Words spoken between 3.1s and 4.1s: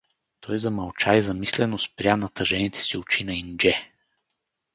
на Индже.